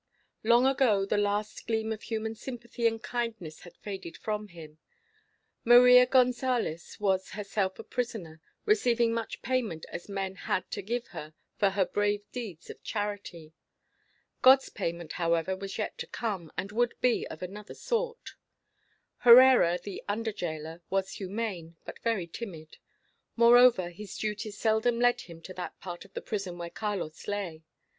Long 0.43 0.65
ago 0.65 1.05
the 1.05 1.19
last 1.19 1.67
gleam 1.67 1.91
of 1.91 2.01
human 2.01 2.33
sympathy 2.33 2.87
and 2.87 3.03
kindness 3.03 3.59
had 3.59 3.77
faded 3.77 4.17
from 4.17 4.47
him. 4.47 4.79
Maria 5.63 6.07
Gonsalez 6.07 6.99
was 6.99 7.33
herself 7.33 7.77
a 7.77 7.83
prisoner, 7.83 8.41
receiving 8.65 9.13
such 9.13 9.43
payment 9.43 9.85
as 9.91 10.09
men 10.09 10.37
had 10.37 10.71
to 10.71 10.81
give 10.81 11.09
her 11.09 11.35
for 11.59 11.69
her 11.69 11.85
brave 11.85 12.23
deeds 12.31 12.67
of 12.71 12.81
charity. 12.81 13.53
God's 14.41 14.69
payment, 14.69 15.13
however, 15.13 15.55
was 15.55 15.77
yet 15.77 15.99
to 15.99 16.07
come, 16.07 16.51
and 16.57 16.71
would 16.71 16.95
be 16.99 17.27
of 17.27 17.43
another 17.43 17.75
sort. 17.75 18.31
Herrera, 19.17 19.77
the 19.77 20.01
under 20.07 20.33
gaoler, 20.33 20.81
was 20.89 21.11
humane, 21.11 21.75
but 21.85 21.99
very 22.01 22.25
timid; 22.25 22.77
moreover, 23.35 23.91
his 23.91 24.17
duties 24.17 24.57
seldom 24.57 24.99
led 24.99 25.21
him 25.21 25.43
to 25.43 25.53
that 25.53 25.79
part 25.79 26.03
of 26.05 26.13
the 26.15 26.23
prison 26.23 26.57
where 26.57 26.71
Carlos 26.71 27.27
lay. 27.27 27.61